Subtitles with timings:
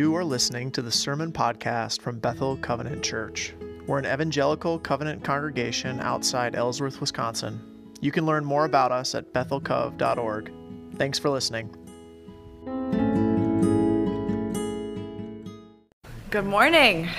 [0.00, 3.52] You are listening to the Sermon Podcast from Bethel Covenant Church.
[3.86, 7.60] We're an evangelical covenant congregation outside Ellsworth, Wisconsin.
[8.00, 10.52] You can learn more about us at bethelcov.org.
[10.96, 11.68] Thanks for listening.
[16.30, 17.10] Good morning.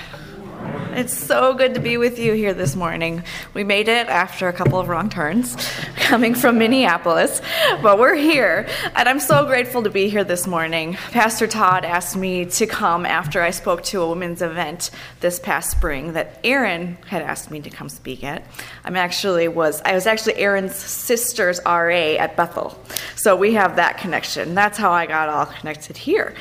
[0.94, 3.24] It's so good to be with you here this morning.
[3.54, 5.56] We made it after a couple of wrong turns
[5.96, 7.40] coming from Minneapolis,
[7.80, 10.98] but we're here, and I'm so grateful to be here this morning.
[11.10, 15.70] Pastor Todd asked me to come after I spoke to a women's event this past
[15.70, 18.44] spring that Aaron had asked me to come speak at.
[18.84, 22.78] I'm actually was I was actually Aaron's sister's RA at Bethel,
[23.16, 24.54] so we have that connection.
[24.54, 26.34] That's how I got all connected here.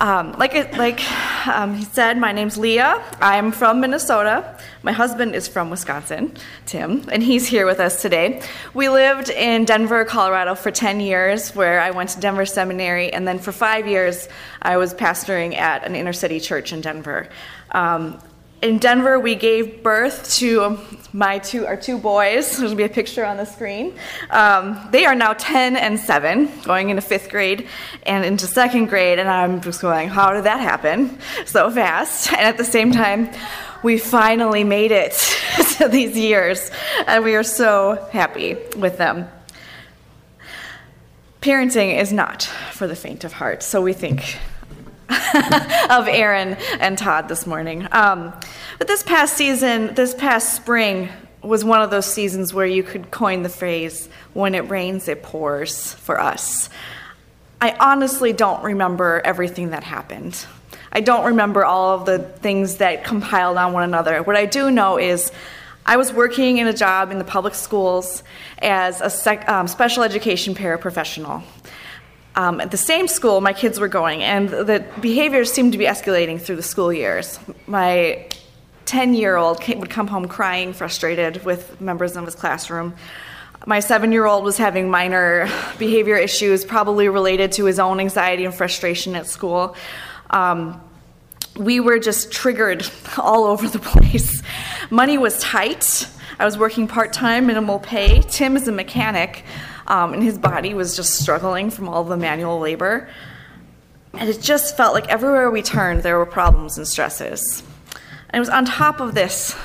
[0.00, 1.00] Um, like like
[1.46, 3.04] um, he said, my name's Leah.
[3.20, 4.56] I'm from Minnesota.
[4.84, 6.34] My husband is from Wisconsin,
[6.66, 8.40] Tim, and he's here with us today.
[8.74, 13.26] We lived in Denver, Colorado for 10 years, where I went to Denver Seminary, and
[13.26, 14.28] then for five years,
[14.62, 17.28] I was pastoring at an inner city church in Denver.
[17.72, 18.20] Um,
[18.62, 20.78] in Denver, we gave birth to
[21.12, 22.58] my two our two boys.
[22.60, 23.94] Gonna be a picture on the screen.
[24.30, 27.66] Um, they are now 10 and 7, going into fifth grade
[28.04, 32.32] and into second grade, and I'm just going, how did that happen so fast?
[32.32, 33.30] And at the same time,
[33.82, 35.12] we finally made it
[35.78, 36.70] to these years,
[37.06, 39.28] and we are so happy with them.
[41.40, 44.38] Parenting is not for the faint of heart, so we think
[45.90, 47.88] of Aaron and Todd this morning.
[47.90, 48.32] Um,
[48.78, 51.08] but this past season, this past spring,
[51.42, 55.22] was one of those seasons where you could coin the phrase, when it rains, it
[55.22, 56.70] pours for us.
[57.60, 60.46] I honestly don't remember everything that happened.
[60.94, 64.22] I don't remember all of the things that compiled on one another.
[64.22, 65.32] What I do know is
[65.86, 68.22] I was working in a job in the public schools
[68.60, 71.42] as a sec, um, special education paraprofessional.
[72.34, 75.86] Um, at the same school my kids were going, and the behaviors seemed to be
[75.86, 77.40] escalating through the school years.
[77.66, 78.26] My
[78.84, 82.94] 10 year old would come home crying, frustrated with members of his classroom.
[83.64, 85.48] My seven year old was having minor
[85.78, 89.74] behavior issues, probably related to his own anxiety and frustration at school.
[90.32, 90.80] Um,
[91.56, 92.88] we were just triggered
[93.18, 94.42] all over the place.
[94.90, 96.08] Money was tight.
[96.38, 98.22] I was working part time, minimal pay.
[98.22, 99.44] Tim is a mechanic,
[99.86, 103.08] um, and his body was just struggling from all the manual labor.
[104.14, 107.62] And it just felt like everywhere we turned, there were problems and stresses.
[108.28, 109.56] And it was on top of this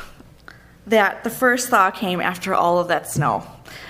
[0.87, 3.45] that the first thaw came after all of that snow.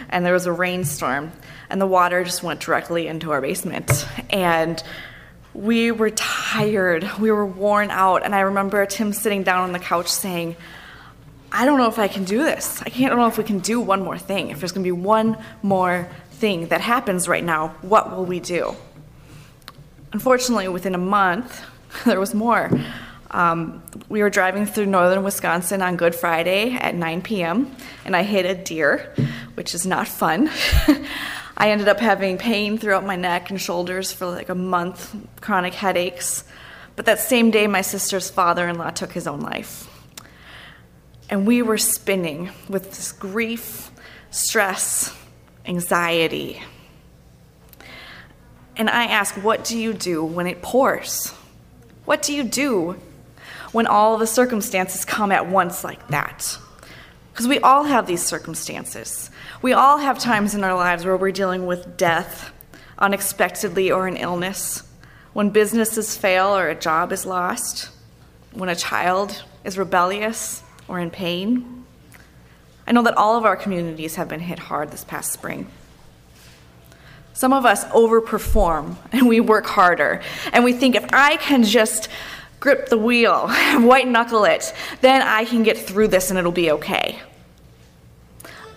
[0.10, 1.32] And there was a rainstorm,
[1.70, 4.08] and the water just went directly into our basement.
[4.30, 4.82] And
[5.57, 8.23] we were tired, we were worn out.
[8.23, 10.56] And I remember Tim sitting down on the couch saying,
[11.51, 12.79] I don't know if I can do this.
[12.84, 14.51] I can't I don't know if we can do one more thing.
[14.51, 18.40] If there's going to be one more thing that happens right now, what will we
[18.40, 18.75] do?
[20.13, 21.66] Unfortunately, within a month,
[22.06, 22.69] there was more.
[23.31, 27.75] Um, we were driving through northern Wisconsin on Good Friday at 9 p.m.,
[28.06, 29.13] and I hit a deer,
[29.56, 30.51] which is not fun.
[31.57, 35.73] I ended up having pain throughout my neck and shoulders for like a month, chronic
[35.73, 36.44] headaches.
[36.95, 39.90] But that same day, my sister's father in law took his own life.
[41.29, 43.91] And we were spinning with this grief,
[44.29, 45.16] stress,
[45.66, 46.62] anxiety.
[48.78, 51.34] And I ask, what do you do when it pours?
[52.06, 53.01] What do you do
[53.72, 56.57] when all the circumstances come at once like that.
[57.31, 59.29] Because we all have these circumstances.
[59.59, 62.53] We all have times in our lives where we're dealing with death,
[63.00, 64.84] unexpectedly, or an illness,
[65.34, 67.90] when businesses fail or a job is lost,
[68.53, 71.85] when a child is rebellious or in pain.
[72.85, 75.68] I know that all of our communities have been hit hard this past spring.
[77.34, 80.22] Some of us overperform and we work harder,
[80.53, 82.09] and we think if I can just
[82.59, 83.47] grip the wheel,
[83.79, 87.19] white knuckle it, then I can get through this and it'll be okay.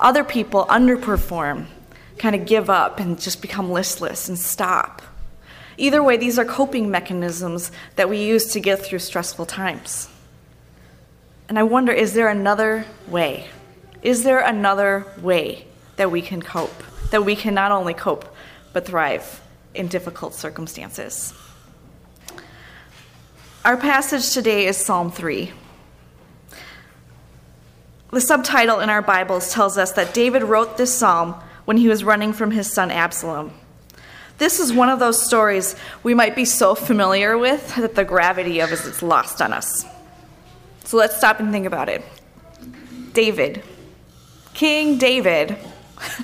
[0.01, 1.67] Other people underperform,
[2.17, 5.03] kind of give up and just become listless and stop.
[5.77, 10.09] Either way, these are coping mechanisms that we use to get through stressful times.
[11.51, 13.49] And I wonder is there another way?
[14.03, 15.67] Is there another way
[15.97, 16.83] that we can cope?
[17.11, 18.25] That we can not only cope,
[18.73, 19.43] but thrive
[19.75, 21.35] in difficult circumstances?
[23.67, 25.53] Our passage today is Psalm 3.
[28.13, 31.35] The subtitle in our Bibles tells us that David wrote this psalm
[31.65, 33.53] when he was running from his son Absalom.
[34.39, 38.59] This is one of those stories we might be so familiar with that the gravity
[38.59, 39.85] of it is lost on us.
[40.83, 42.03] So let's stop and think about it.
[43.13, 43.63] David,
[44.55, 45.57] King David,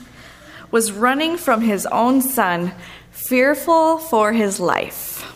[0.73, 2.73] was running from his own son,
[3.12, 5.33] fearful for his life.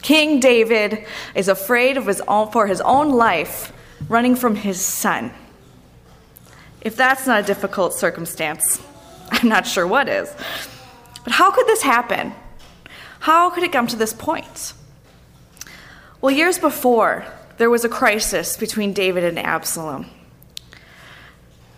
[0.00, 1.04] King David
[1.34, 3.70] is afraid of his own, for his own life,
[4.08, 5.30] running from his son.
[6.80, 8.80] If that's not a difficult circumstance,
[9.30, 10.32] I'm not sure what is.
[11.24, 12.32] But how could this happen?
[13.20, 14.72] How could it come to this point?
[16.20, 17.24] Well, years before,
[17.58, 20.06] there was a crisis between David and Absalom.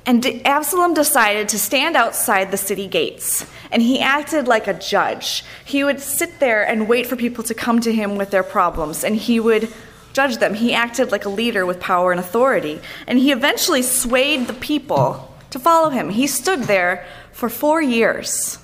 [0.06, 5.44] And Absalom decided to stand outside the city gates, and he acted like a judge.
[5.64, 9.04] He would sit there and wait for people to come to him with their problems,
[9.04, 9.72] and he would
[10.12, 10.54] judge them.
[10.54, 15.34] He acted like a leader with power and authority, and he eventually swayed the people
[15.50, 16.10] to follow him.
[16.10, 18.58] He stood there for four years,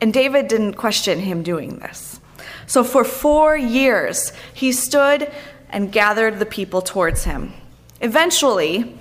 [0.00, 2.20] and David didn't question him doing this.
[2.66, 5.30] So for four years, he stood
[5.70, 7.52] and gathered the people towards him.
[8.00, 8.96] Eventually,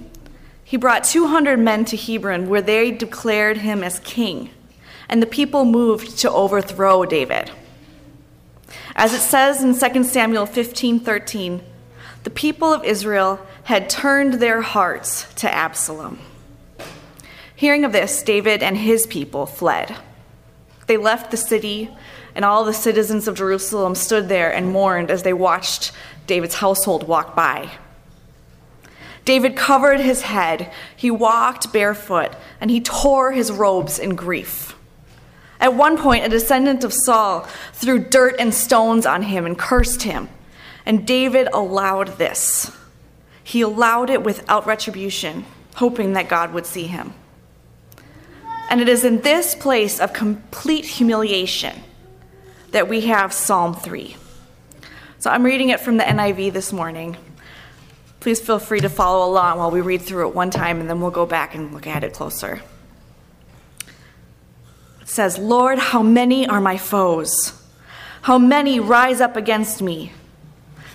[0.63, 4.49] he brought 200 men to Hebron, where they declared him as king,
[5.07, 7.51] and the people moved to overthrow David.
[8.95, 11.61] As it says in 2 Samuel 15:13,
[12.23, 16.19] the people of Israel had turned their hearts to Absalom.
[17.55, 19.95] Hearing of this, David and his people fled.
[20.87, 21.89] They left the city,
[22.33, 25.91] and all the citizens of Jerusalem stood there and mourned as they watched
[26.25, 27.69] David's household walk by.
[29.25, 34.75] David covered his head, he walked barefoot, and he tore his robes in grief.
[35.59, 37.41] At one point, a descendant of Saul
[37.73, 40.29] threw dirt and stones on him and cursed him,
[40.85, 42.71] and David allowed this.
[43.43, 45.45] He allowed it without retribution,
[45.75, 47.13] hoping that God would see him.
[48.69, 51.81] And it is in this place of complete humiliation
[52.71, 54.15] that we have Psalm 3.
[55.17, 57.17] So I'm reading it from the NIV this morning.
[58.19, 61.01] Please feel free to follow along while we read through it one time and then
[61.01, 62.61] we'll go back and look at it closer.
[65.09, 67.59] Says, Lord, how many are my foes?
[68.21, 70.11] How many rise up against me?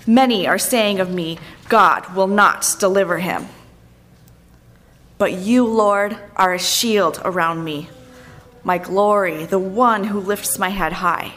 [0.06, 3.48] Many are saying of me, God will not deliver him.
[5.18, 7.88] But you, Lord, are a shield around me,
[8.62, 11.32] my glory, the one who lifts my head high.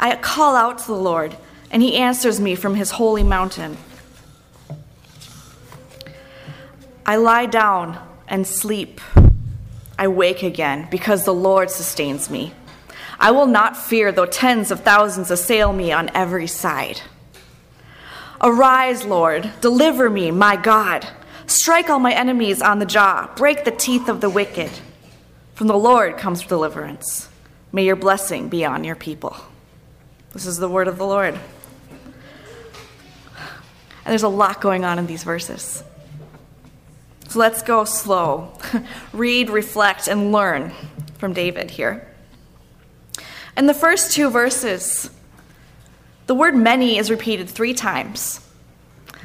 [0.00, 1.36] I call out to the Lord,
[1.70, 3.76] and he answers me from his holy mountain.
[7.06, 9.00] I lie down and sleep.
[10.04, 12.52] I wake again because the Lord sustains me.
[13.18, 17.00] I will not fear though tens of thousands assail me on every side.
[18.42, 21.08] Arise, Lord, deliver me, my God.
[21.46, 24.70] Strike all my enemies on the jaw, break the teeth of the wicked.
[25.54, 27.30] From the Lord comes deliverance.
[27.72, 29.34] May your blessing be on your people.
[30.34, 31.32] This is the word of the Lord.
[33.32, 35.82] And there's a lot going on in these verses.
[37.34, 38.52] So let's go slow.
[39.12, 40.70] Read, reflect, and learn
[41.18, 42.06] from David here.
[43.56, 45.10] In the first two verses,
[46.28, 48.38] the word many is repeated three times.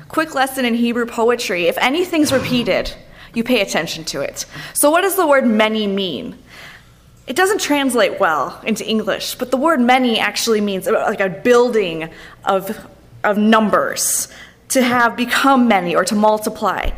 [0.08, 2.92] Quick lesson in Hebrew poetry if anything's repeated,
[3.36, 4.48] you pay attention to it.
[4.74, 6.36] So, what does the word many mean?
[7.28, 12.10] It doesn't translate well into English, but the word many actually means like a building
[12.44, 12.88] of,
[13.24, 14.30] of numbers,
[14.70, 16.90] to have become many or to multiply.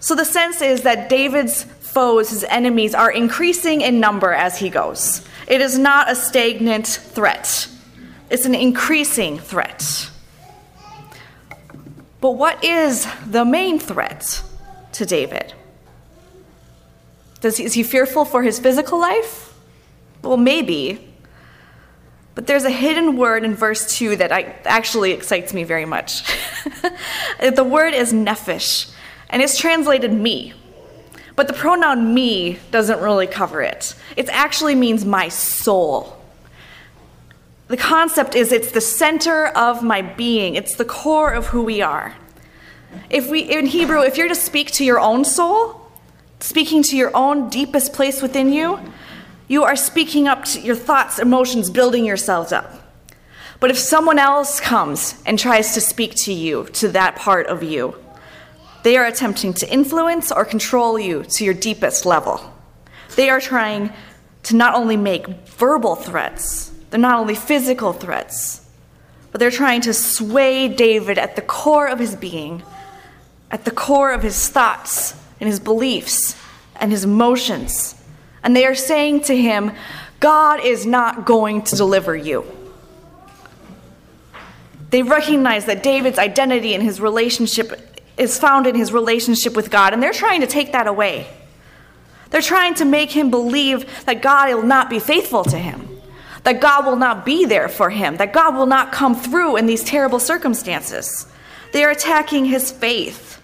[0.00, 4.68] So the sense is that David's foes, his enemies, are increasing in number as he
[4.68, 5.26] goes.
[5.46, 7.68] It is not a stagnant threat,
[8.30, 10.10] it's an increasing threat.
[12.20, 14.42] But what is the main threat
[14.92, 15.52] to David?
[17.40, 19.54] Does he, is he fearful for his physical life?
[20.22, 21.14] Well, maybe.
[22.34, 26.22] But there's a hidden word in verse 2 that I, actually excites me very much.
[27.54, 28.92] the word is nephesh,
[29.30, 30.54] and it's translated me.
[31.34, 33.94] But the pronoun me doesn't really cover it.
[34.16, 36.16] It actually means my soul.
[37.68, 41.82] The concept is it's the center of my being, it's the core of who we
[41.82, 42.14] are.
[43.10, 45.82] If we in Hebrew, if you're to speak to your own soul,
[46.40, 48.78] speaking to your own deepest place within you,
[49.48, 52.72] you are speaking up to your thoughts, emotions, building yourselves up.
[53.58, 57.62] But if someone else comes and tries to speak to you, to that part of
[57.62, 57.96] you,
[58.86, 62.54] they are attempting to influence or control you to your deepest level.
[63.16, 63.92] They are trying
[64.44, 68.64] to not only make verbal threats, they're not only physical threats,
[69.32, 72.62] but they're trying to sway David at the core of his being,
[73.50, 76.36] at the core of his thoughts and his beliefs
[76.76, 78.00] and his emotions.
[78.44, 79.72] And they are saying to him,
[80.20, 82.44] God is not going to deliver you.
[84.90, 87.85] They recognize that David's identity and his relationship
[88.18, 91.26] is found in his relationship with God, and they're trying to take that away.
[92.30, 95.88] They're trying to make him believe that God will not be faithful to him,
[96.42, 99.66] that God will not be there for him, that God will not come through in
[99.66, 101.26] these terrible circumstances.
[101.72, 103.40] They are attacking his faith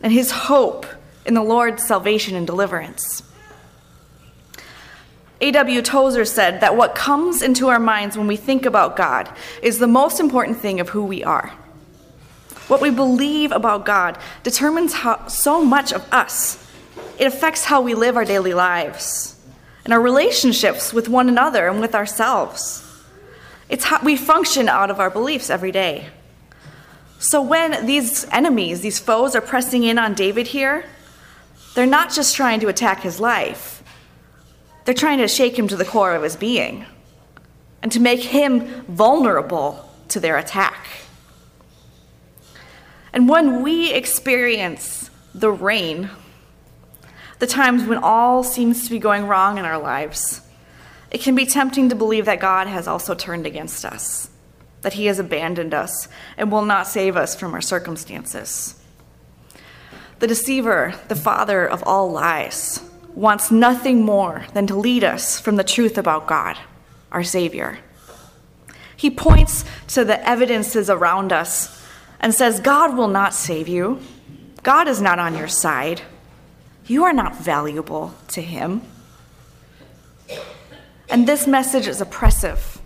[0.00, 0.86] and his hope
[1.24, 3.22] in the Lord's salvation and deliverance.
[5.40, 5.82] A.W.
[5.82, 9.28] Tozer said that what comes into our minds when we think about God
[9.60, 11.52] is the most important thing of who we are.
[12.68, 16.58] What we believe about God determines how, so much of us.
[17.18, 19.36] It affects how we live our daily lives
[19.84, 22.82] and our relationships with one another and with ourselves.
[23.68, 26.08] It's how we function out of our beliefs every day.
[27.18, 30.84] So when these enemies, these foes, are pressing in on David here,
[31.74, 33.82] they're not just trying to attack his life,
[34.84, 36.84] they're trying to shake him to the core of his being
[37.82, 40.86] and to make him vulnerable to their attack.
[43.12, 46.10] And when we experience the rain,
[47.38, 50.40] the times when all seems to be going wrong in our lives,
[51.10, 54.30] it can be tempting to believe that God has also turned against us,
[54.80, 58.80] that he has abandoned us and will not save us from our circumstances.
[60.20, 62.82] The deceiver, the father of all lies,
[63.14, 66.56] wants nothing more than to lead us from the truth about God,
[67.10, 67.78] our Savior.
[68.96, 71.81] He points to the evidences around us
[72.22, 74.00] and says, God will not save you.
[74.62, 76.02] God is not on your side.
[76.86, 78.82] You are not valuable to Him.
[81.10, 82.80] And this message is oppressive.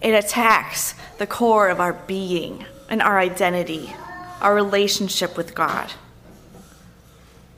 [0.00, 3.92] It attacks the core of our being and our identity,
[4.40, 5.92] our relationship with God.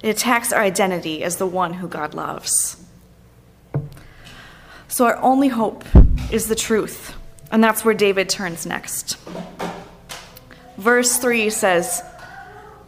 [0.02, 2.82] It attacks our identity as the one who God loves.
[4.88, 5.84] So, our only hope
[6.30, 7.14] is the truth,
[7.50, 9.16] and that's where David turns next.
[10.76, 12.02] Verse 3 says,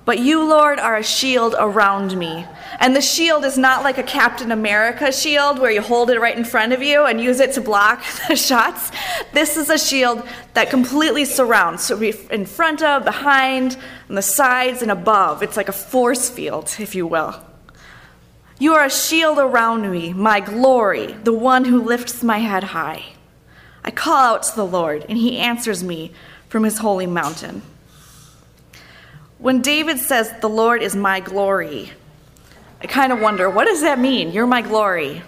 [0.05, 2.47] But you, Lord, are a shield around me.
[2.81, 6.37] And the shield is not like a Captain America shield where you hold it right
[6.37, 8.91] in front of you and use it to block the shots.
[9.33, 13.77] This is a shield that completely surrounds, so in front of, behind,
[14.09, 15.43] on the sides, and above.
[15.43, 17.43] It's like a force field, if you will.
[18.59, 23.05] You are a shield around me, my glory, the one who lifts my head high.
[23.85, 26.13] I call out to the Lord, and he answers me
[26.49, 27.63] from his holy mountain.
[29.45, 31.93] When David says, The Lord is my glory,
[32.81, 34.33] I kind of wonder, what does that mean?
[34.33, 35.23] You're my glory.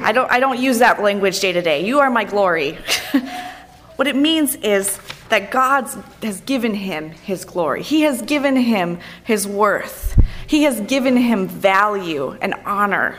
[0.00, 1.84] I don't, I don't use that language day to day.
[1.84, 2.78] You are my glory.
[3.96, 4.96] what it means is
[5.28, 5.88] that God
[6.22, 11.48] has given him his glory, He has given him his worth, He has given him
[11.48, 13.16] value and honor.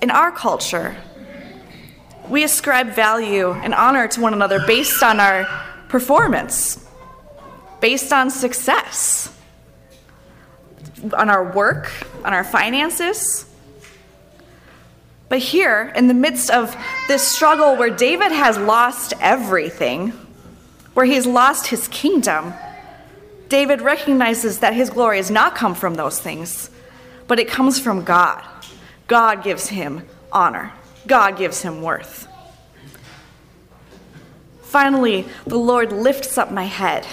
[0.00, 0.96] In our culture,
[2.30, 5.44] we ascribe value and honor to one another based on our
[5.90, 6.83] performance
[7.84, 9.30] based on success,
[11.12, 11.92] on our work,
[12.24, 13.44] on our finances.
[15.28, 16.74] But here, in the midst of
[17.08, 20.14] this struggle where David has lost everything,
[20.94, 22.54] where he's lost his kingdom,
[23.50, 26.70] David recognizes that his glory has not come from those things,
[27.26, 28.42] but it comes from God.
[29.08, 30.72] God gives him honor,
[31.06, 32.28] God gives him worth.
[34.62, 37.06] Finally, the Lord lifts up my head.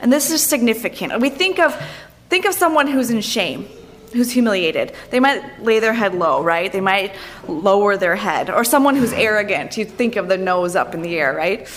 [0.00, 1.20] And this is significant.
[1.20, 1.80] We think of
[2.28, 3.66] think of someone who's in shame,
[4.12, 4.94] who's humiliated.
[5.10, 6.70] They might lay their head low, right?
[6.70, 7.14] They might
[7.46, 8.50] lower their head.
[8.50, 9.76] Or someone who's arrogant.
[9.76, 11.68] You think of the nose up in the air, right?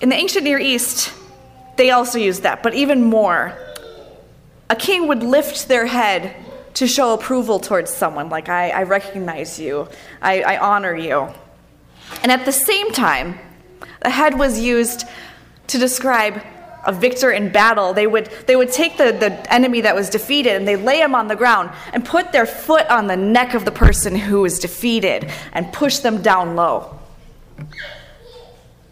[0.00, 1.12] In the ancient Near East,
[1.76, 3.56] they also used that, but even more.
[4.70, 6.36] A king would lift their head
[6.74, 9.88] to show approval towards someone, like, I, I recognize you,
[10.22, 11.28] I, I honor you.
[12.22, 13.38] And at the same time,
[14.02, 15.04] the head was used
[15.66, 16.42] to describe
[16.84, 20.56] a victor in battle, they would, they would take the, the enemy that was defeated
[20.56, 23.64] and they lay him on the ground and put their foot on the neck of
[23.64, 26.98] the person who was defeated and push them down low.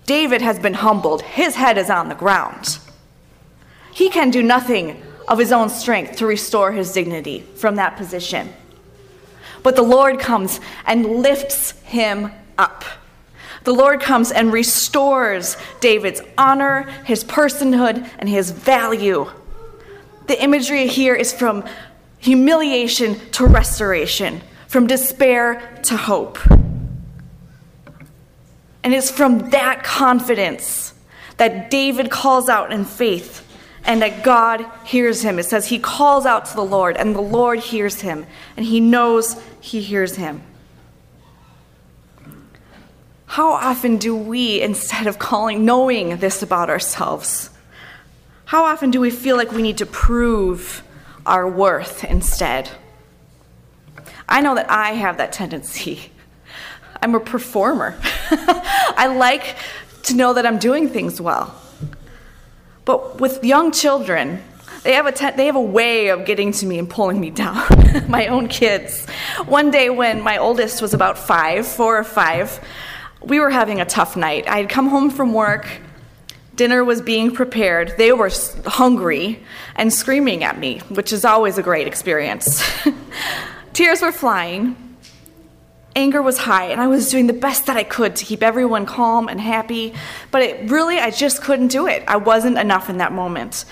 [0.06, 2.78] David has been humbled, his head is on the ground.
[3.92, 8.52] He can do nothing of his own strength to restore his dignity from that position.
[9.62, 12.84] But the Lord comes and lifts him up.
[13.64, 19.30] The Lord comes and restores David's honor, his personhood, and his value.
[20.26, 21.64] The imagery here is from
[22.18, 26.38] humiliation to restoration, from despair to hope.
[28.84, 30.94] And it's from that confidence
[31.36, 33.44] that David calls out in faith
[33.84, 35.38] and that God hears him.
[35.38, 38.80] It says he calls out to the Lord, and the Lord hears him, and he
[38.80, 40.42] knows he hears him.
[43.28, 47.50] How often do we, instead of calling, knowing this about ourselves,
[48.46, 50.82] how often do we feel like we need to prove
[51.26, 52.70] our worth instead?
[54.26, 56.10] I know that I have that tendency.
[57.02, 57.98] I'm a performer.
[58.30, 59.56] I like
[60.04, 61.54] to know that I'm doing things well.
[62.86, 64.42] But with young children,
[64.84, 67.28] they have a te- they have a way of getting to me and pulling me
[67.28, 67.62] down.
[68.08, 69.06] my own kids.
[69.44, 72.58] One day when my oldest was about five, four or five,
[73.22, 74.48] we were having a tough night.
[74.48, 75.66] I had come home from work.
[76.54, 77.94] Dinner was being prepared.
[77.96, 78.30] They were
[78.66, 79.42] hungry
[79.76, 82.62] and screaming at me, which is always a great experience.
[83.72, 84.76] Tears were flying.
[85.94, 88.86] Anger was high, and I was doing the best that I could to keep everyone
[88.86, 89.94] calm and happy,
[90.30, 92.04] but it really, I just couldn't do it.
[92.06, 93.64] I wasn't enough in that moment.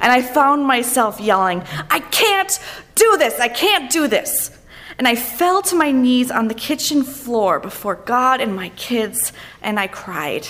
[0.00, 2.56] And I found myself yelling, I can't
[2.94, 4.56] do this, I can't do this.
[4.98, 9.32] And I fell to my knees on the kitchen floor before God and my kids,
[9.62, 10.46] and I cried.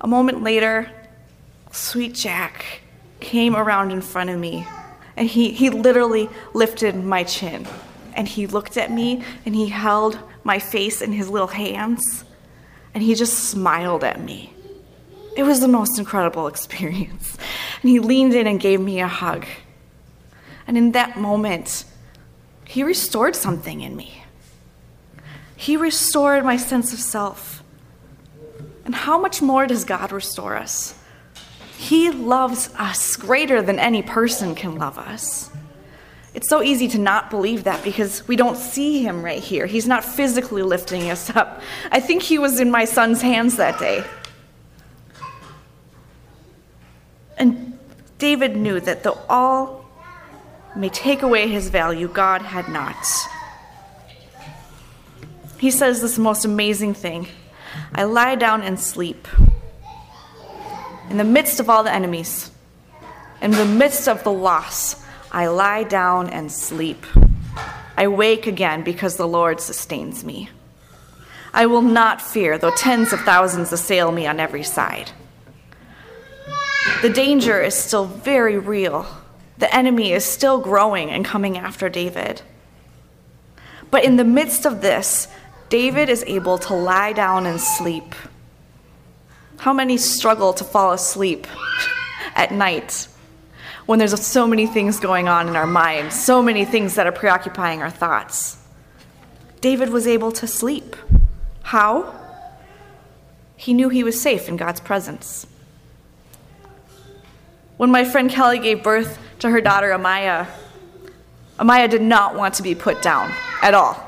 [0.00, 0.90] A moment later,
[1.72, 2.82] sweet Jack
[3.20, 4.66] came around in front of me
[5.20, 7.66] and he, he literally lifted my chin.
[8.14, 12.24] And he looked at me and he held my face in his little hands.
[12.94, 14.54] And he just smiled at me.
[15.36, 17.36] It was the most incredible experience.
[17.82, 19.44] And he leaned in and gave me a hug.
[20.66, 21.84] And in that moment,
[22.64, 24.24] he restored something in me.
[25.56, 27.62] He restored my sense of self.
[28.84, 30.94] And how much more does God restore us?
[31.76, 35.50] He loves us greater than any person can love us.
[36.32, 39.66] It's so easy to not believe that because we don't see him right here.
[39.66, 41.60] He's not physically lifting us up.
[41.90, 44.04] I think he was in my son's hands that day.
[47.36, 47.78] And
[48.18, 49.79] David knew that though all
[50.76, 53.06] may take away his value, God had not.
[55.58, 57.28] He says this most amazing thing
[57.94, 59.28] I lie down and sleep
[61.10, 62.52] in the midst of all the enemies,
[63.42, 67.04] in the midst of the loss, I lie down and sleep.
[67.96, 70.50] I wake again because the Lord sustains me.
[71.52, 75.10] I will not fear, though tens of thousands assail me on every side.
[77.02, 79.04] The danger is still very real.
[79.60, 82.40] The enemy is still growing and coming after David.
[83.90, 85.28] But in the midst of this,
[85.68, 88.14] David is able to lie down and sleep.
[89.58, 91.46] How many struggle to fall asleep
[92.34, 93.06] at night
[93.84, 97.12] when there's so many things going on in our minds, so many things that are
[97.12, 98.56] preoccupying our thoughts?
[99.60, 100.96] David was able to sleep.
[101.62, 102.14] How?
[103.56, 105.46] He knew he was safe in God's presence.
[107.76, 110.46] When my friend Kelly gave birth to her daughter Amaya,
[111.58, 114.02] Amaya did not want to be put down at all.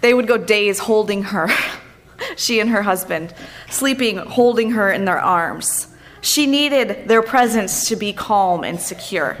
[0.00, 1.48] They would go days holding her
[2.36, 3.34] she and her husband,
[3.68, 5.88] sleeping, holding her in their arms.
[6.20, 9.38] She needed their presence to be calm and secure.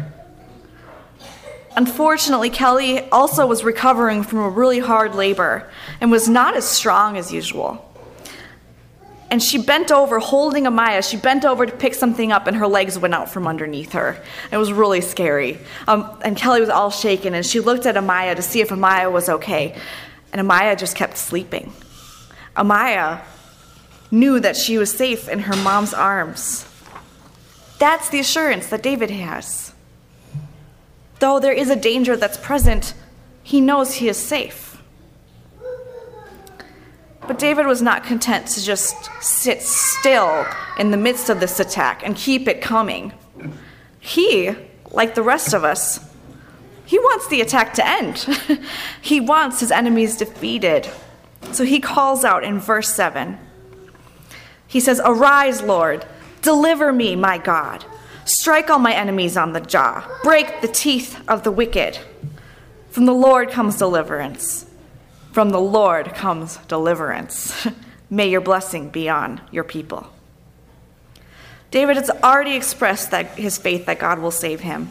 [1.76, 7.16] Unfortunately, Kelly also was recovering from a really hard labor and was not as strong
[7.16, 7.89] as usual.
[9.30, 11.08] And she bent over, holding Amaya.
[11.08, 14.20] She bent over to pick something up, and her legs went out from underneath her.
[14.50, 15.58] It was really scary.
[15.86, 19.10] Um, and Kelly was all shaken, and she looked at Amaya to see if Amaya
[19.10, 19.76] was okay.
[20.32, 21.72] And Amaya just kept sleeping.
[22.56, 23.22] Amaya
[24.10, 26.66] knew that she was safe in her mom's arms.
[27.78, 29.72] That's the assurance that David has.
[31.20, 32.94] Though there is a danger that's present,
[33.42, 34.69] he knows he is safe.
[37.30, 40.44] But David was not content to just sit still
[40.76, 43.12] in the midst of this attack and keep it coming.
[44.00, 44.50] He,
[44.90, 46.00] like the rest of us,
[46.84, 48.26] he wants the attack to end.
[49.00, 50.90] he wants his enemies defeated.
[51.52, 53.38] So he calls out in verse 7.
[54.66, 56.04] He says, Arise, Lord,
[56.42, 57.84] deliver me, my God.
[58.24, 61.96] Strike all my enemies on the jaw, break the teeth of the wicked.
[62.88, 64.66] From the Lord comes deliverance.
[65.32, 67.66] From the Lord comes deliverance.
[68.10, 70.12] May your blessing be on your people.
[71.70, 74.90] David has already expressed that his faith that God will save him.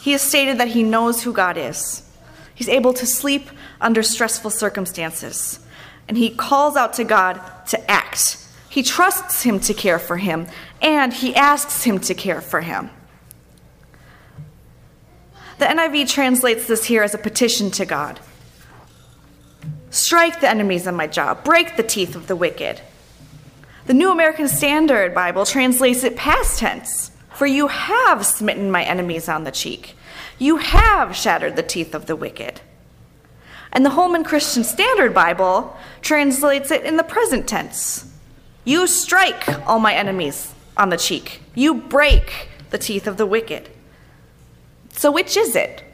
[0.00, 2.08] He has stated that he knows who God is.
[2.54, 5.60] He's able to sleep under stressful circumstances.
[6.08, 8.38] And he calls out to God to act.
[8.70, 10.46] He trusts him to care for him,
[10.80, 12.88] and he asks him to care for him.
[15.58, 18.18] The NIV translates this here as a petition to God
[19.92, 22.80] Strike the enemies of my jaw, break the teeth of the wicked.
[23.84, 29.28] The New American Standard Bible translates it past tense For you have smitten my enemies
[29.28, 29.94] on the cheek,
[30.38, 32.62] you have shattered the teeth of the wicked.
[33.70, 38.10] And the Holman Christian Standard Bible translates it in the present tense.
[38.64, 41.42] You strike all my enemies on the cheek.
[41.54, 43.68] You break the teeth of the wicked.
[44.92, 45.84] So, which is it?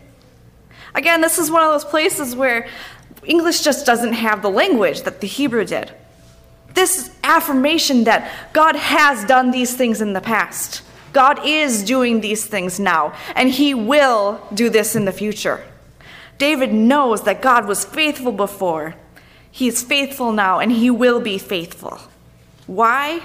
[0.94, 2.68] Again, this is one of those places where
[3.24, 5.92] English just doesn't have the language that the Hebrew did.
[6.74, 10.82] This affirmation that God has done these things in the past.
[11.12, 15.64] God is doing these things now, and He will do this in the future.
[16.36, 18.94] David knows that God was faithful before.
[19.50, 21.98] He is faithful now, and He will be faithful.
[22.66, 23.22] Why?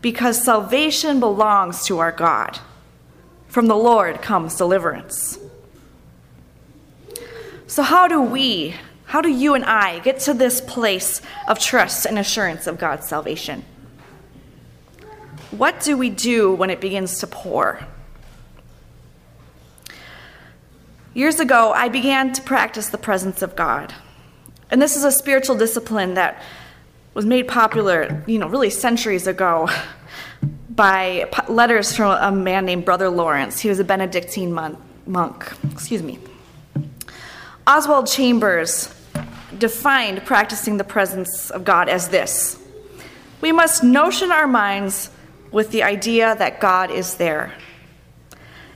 [0.00, 2.58] Because salvation belongs to our God.
[3.48, 5.38] From the Lord comes deliverance.
[7.66, 8.74] So, how do we,
[9.10, 13.08] how do you and I get to this place of trust and assurance of God's
[13.08, 13.64] salvation?
[15.50, 17.80] What do we do when it begins to pour?
[21.12, 23.92] Years ago, I began to practice the presence of God.
[24.70, 26.40] And this is a spiritual discipline that
[27.12, 29.68] was made popular, you know, really centuries ago
[30.70, 33.58] by letters from a man named Brother Lawrence.
[33.58, 34.52] He was a Benedictine
[35.04, 35.52] monk.
[35.72, 36.20] Excuse me.
[37.66, 38.94] Oswald Chambers
[39.58, 42.58] defined practicing the presence of God as this
[43.40, 45.10] We must notion our minds
[45.50, 47.54] with the idea that God is there.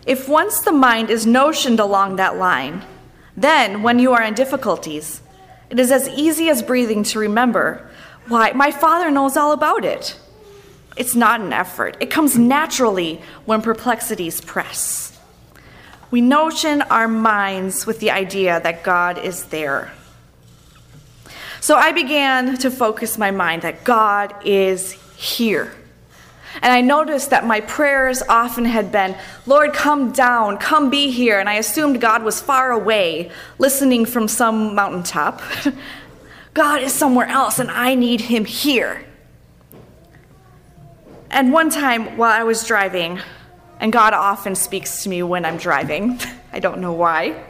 [0.06, 2.84] If once the mind is notioned along that line,
[3.36, 5.22] then when you are in difficulties,
[5.70, 7.88] it is as easy as breathing to remember,
[8.28, 10.18] why, my Father knows all about it.
[10.96, 15.18] It's not an effort, it comes naturally when perplexities press.
[16.10, 19.92] We notion our minds with the idea that God is there.
[21.64, 25.72] So I began to focus my mind that God is here.
[26.60, 31.40] And I noticed that my prayers often had been, Lord, come down, come be here.
[31.40, 35.40] And I assumed God was far away, listening from some mountaintop.
[36.52, 39.02] God is somewhere else, and I need him here.
[41.30, 43.22] And one time while I was driving,
[43.80, 46.20] and God often speaks to me when I'm driving,
[46.52, 47.42] I don't know why,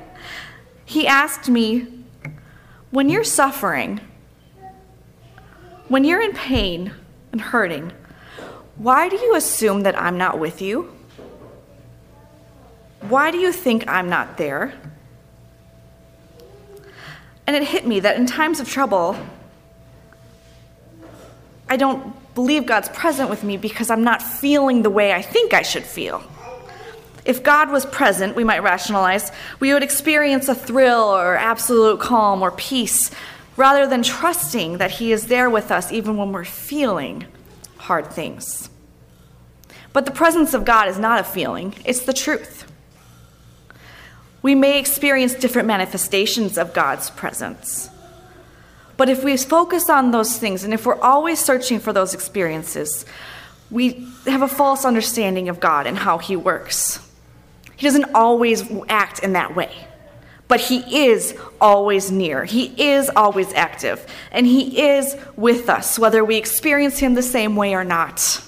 [0.85, 1.94] he asked me,
[2.95, 3.99] When you're suffering,
[5.89, 6.93] when you're in pain
[7.33, 7.91] and hurting,
[8.77, 10.95] why do you assume that I'm not with you?
[13.01, 14.75] Why do you think I'm not there?
[17.49, 19.17] And it hit me that in times of trouble,
[21.69, 25.53] I don't believe God's present with me because I'm not feeling the way I think
[25.53, 26.23] I should feel.
[27.25, 32.43] If God was present, we might rationalize, we would experience a thrill or absolute calm
[32.43, 33.11] or peace
[33.57, 37.25] rather than trusting that He is there with us even when we're feeling
[37.79, 38.69] hard things.
[39.93, 42.71] But the presence of God is not a feeling, it's the truth.
[44.43, 47.89] We may experience different manifestations of God's presence.
[48.97, 53.07] But if we focus on those things and if we're always searching for those experiences,
[53.71, 57.01] we have a false understanding of God and how He works.
[57.77, 59.73] He doesn't always act in that way,
[60.49, 62.45] but He is always near.
[62.45, 67.57] He is always active, and He is with us, whether we experience Him the same
[67.57, 68.43] way or not.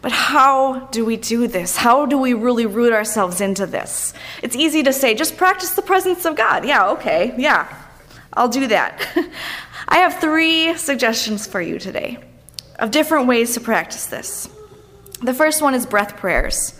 [0.00, 1.76] But how do we do this?
[1.76, 4.14] How do we really root ourselves into this?
[4.42, 6.64] It's easy to say, just practice the presence of God.
[6.64, 7.74] Yeah, okay, yeah,
[8.32, 9.06] I'll do that.
[9.88, 12.18] I have three suggestions for you today
[12.78, 14.48] of different ways to practice this.
[15.22, 16.78] The first one is breath prayers.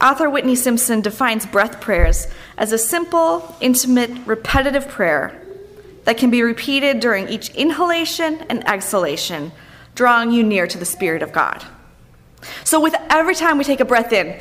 [0.00, 5.40] Author Whitney Simpson defines breath prayers as a simple, intimate, repetitive prayer
[6.04, 9.52] that can be repeated during each inhalation and exhalation
[9.94, 11.64] drawing you near to the Spirit of God.
[12.64, 14.40] So, with every time we take a breath in,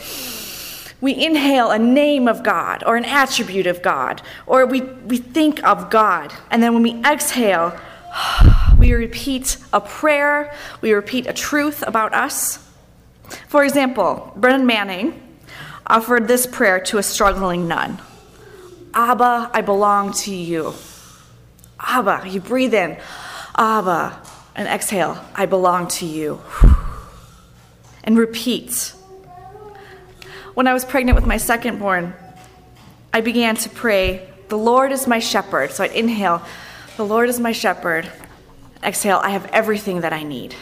[1.01, 5.63] we inhale a name of God or an attribute of God, or we, we think
[5.63, 6.33] of God.
[6.49, 7.77] And then when we exhale,
[8.77, 12.67] we repeat a prayer, we repeat a truth about us.
[13.47, 15.21] For example, Brennan Manning
[15.87, 17.99] offered this prayer to a struggling nun
[18.93, 20.73] Abba, I belong to you.
[21.79, 22.97] Abba, you breathe in.
[23.55, 24.21] Abba,
[24.55, 26.41] and exhale, I belong to you.
[28.03, 28.95] And repeat.
[30.55, 32.15] When I was pregnant with my second born,
[33.13, 35.69] I began to pray, The Lord is my shepherd.
[35.71, 36.41] So I'd inhale,
[37.01, 38.11] The Lord is my shepherd.
[38.83, 40.53] Exhale, I have everything that I need.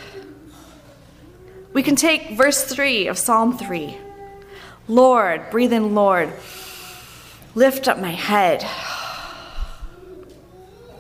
[1.73, 3.97] We can take verse 3 of Psalm 3.
[4.87, 6.31] Lord, breathe in, Lord.
[7.55, 8.65] Lift up my head.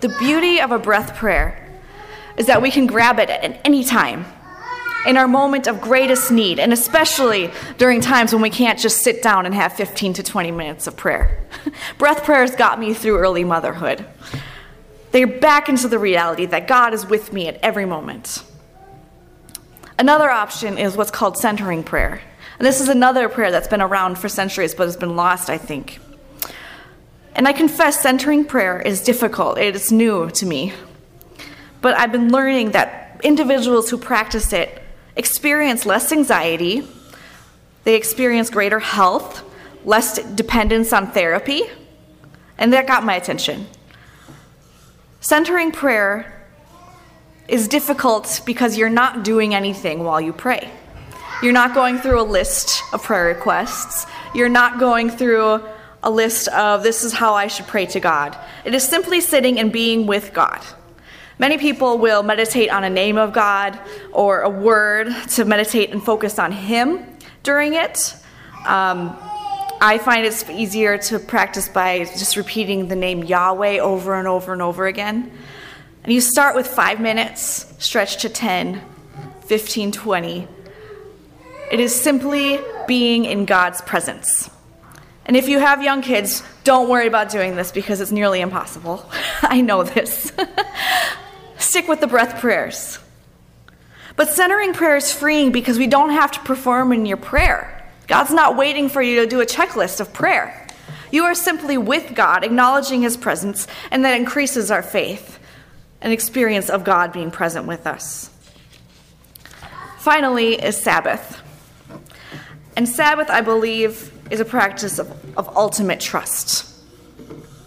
[0.01, 1.79] The beauty of a breath prayer
[2.35, 4.25] is that we can grab it at any time
[5.07, 9.23] in our moment of greatest need, and especially during times when we can't just sit
[9.23, 11.41] down and have 15 to 20 minutes of prayer.
[11.97, 14.05] Breath prayers got me through early motherhood.
[15.11, 18.43] They're back into the reality that God is with me at every moment.
[19.97, 22.21] Another option is what's called centering prayer.
[22.57, 25.57] And this is another prayer that's been around for centuries but has been lost, I
[25.57, 25.99] think.
[27.33, 30.73] And I confess centering prayer is difficult, it is new to me.
[31.81, 34.83] But I've been learning that individuals who practice it
[35.15, 36.87] experience less anxiety,
[37.83, 39.43] they experience greater health,
[39.85, 41.63] less dependence on therapy,
[42.57, 43.67] and that got my attention.
[45.21, 46.47] Centering prayer
[47.49, 50.71] is difficult because you're not doing anything while you pray.
[51.43, 54.05] You're not going through a list of prayer requests.
[54.33, 55.61] You're not going through
[56.03, 58.37] a list of this is how I should pray to God.
[58.63, 60.61] It is simply sitting and being with God.
[61.37, 63.77] Many people will meditate on a name of God
[64.13, 67.05] or a word to meditate and focus on Him
[67.43, 68.15] during it.
[68.65, 69.17] Um,
[69.81, 74.51] I find it's easier to practice by just repeating the name Yahweh over and over
[74.51, 75.31] and over again.
[76.03, 78.81] And you start with five minutes, stretch to 10,
[79.45, 80.47] 15, 20.
[81.71, 84.49] It is simply being in God's presence.
[85.25, 89.09] And if you have young kids, don't worry about doing this because it's nearly impossible.
[89.43, 90.33] I know this.
[91.57, 92.99] Stick with the breath prayers.
[94.17, 97.78] But centering prayer is freeing because we don't have to perform in your prayer.
[98.09, 100.67] God's not waiting for you to do a checklist of prayer.
[101.11, 105.39] You are simply with God, acknowledging His presence, and that increases our faith,
[106.01, 108.31] an experience of God being present with us.
[109.99, 111.39] Finally, is Sabbath.
[112.75, 116.65] And Sabbath, I believe, is a practice of, of ultimate trust.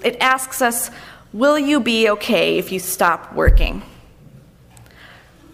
[0.05, 0.91] It asks us,
[1.33, 3.83] Will you be okay if you stop working?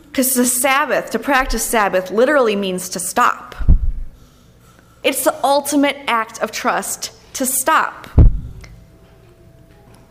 [0.06, 3.47] Because the Sabbath, to practice Sabbath, literally means to stop.
[5.02, 8.08] It's the ultimate act of trust to stop.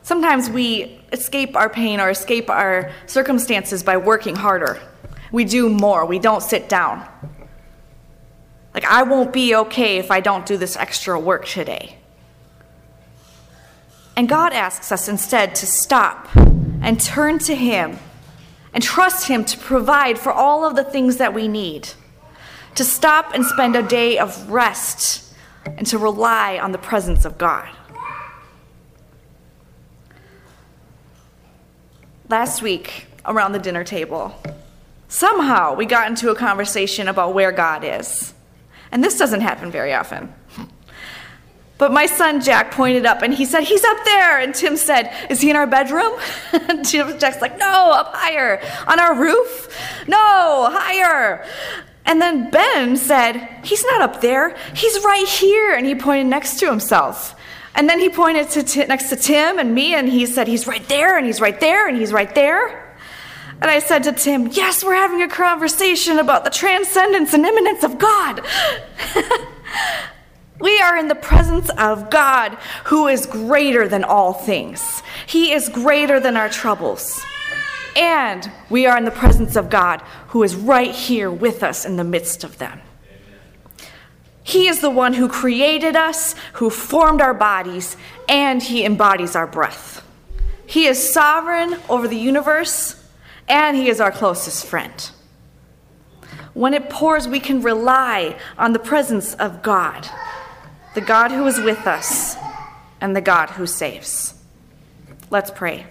[0.04, 4.80] Sometimes we escape our pain or escape our circumstances by working harder.
[5.32, 7.06] We do more, we don't sit down.
[8.74, 11.98] Like, I won't be okay if I don't do this extra work today.
[14.16, 18.00] And God asks us instead to stop and turn to Him
[18.74, 21.90] and trust Him to provide for all of the things that we need
[22.78, 25.34] to stop and spend a day of rest
[25.66, 27.68] and to rely on the presence of God.
[32.30, 34.40] Last week, around the dinner table,
[35.08, 38.34] somehow we got into a conversation about where God is.
[38.92, 40.34] And this doesn't happen very often.
[41.80, 44.40] But my son Jack pointed up and he said, He's up there.
[44.40, 46.14] And Tim said, Is he in our bedroom?
[46.54, 48.62] and Jack's like, No, up higher.
[48.88, 49.76] On our roof?
[50.08, 51.46] No, higher.
[52.08, 54.56] And then Ben said, He's not up there.
[54.74, 55.76] He's right here.
[55.76, 57.36] And he pointed next to himself.
[57.76, 60.66] And then he pointed to t- next to Tim and me, and he said, He's
[60.66, 62.96] right there, and he's right there, and he's right there.
[63.62, 67.84] And I said to Tim, Yes, we're having a conversation about the transcendence and immanence
[67.84, 68.42] of God.
[70.60, 75.70] we are in the presence of God who is greater than all things, He is
[75.70, 77.24] greater than our troubles.
[77.96, 81.96] And we are in the presence of God who is right here with us in
[81.96, 82.82] the midst of them.
[84.44, 87.98] He is the one who created us, who formed our bodies,
[88.30, 90.06] and He embodies our breath.
[90.66, 92.96] He is sovereign over the universe,
[93.50, 95.12] and He is our closest friend.
[96.54, 100.08] When it pours, we can rely on the presence of God,
[100.96, 102.38] the God who is with us,
[103.02, 104.34] and the God who saves.
[105.30, 105.86] Let's pray.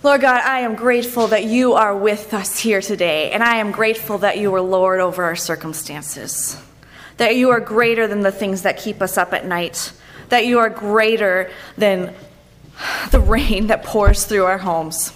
[0.00, 3.72] Lord God, I am grateful that you are with us here today, and I am
[3.72, 6.56] grateful that you are Lord over our circumstances,
[7.16, 9.92] that you are greater than the things that keep us up at night,
[10.28, 12.14] that you are greater than
[13.10, 15.12] the rain that pours through our homes.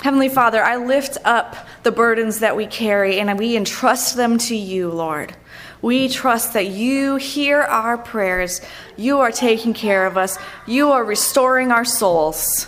[0.00, 4.56] Heavenly Father, I lift up the burdens that we carry and we entrust them to
[4.56, 5.36] you, Lord.
[5.82, 8.60] We trust that you hear our prayers.
[8.96, 10.36] You are taking care of us.
[10.66, 12.66] You are restoring our souls.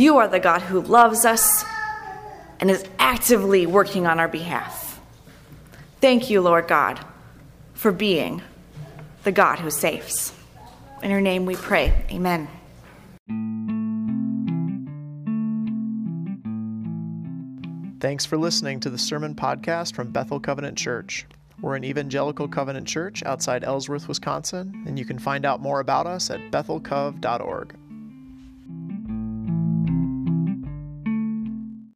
[0.00, 1.62] You are the God who loves us
[2.58, 4.98] and is actively working on our behalf.
[6.00, 6.98] Thank you, Lord God,
[7.74, 8.40] for being
[9.24, 10.32] the God who saves.
[11.02, 11.92] In your name we pray.
[12.10, 12.48] Amen.
[18.00, 21.26] Thanks for listening to the Sermon Podcast from Bethel Covenant Church.
[21.60, 26.06] We're an evangelical covenant church outside Ellsworth, Wisconsin, and you can find out more about
[26.06, 27.76] us at bethelcov.org.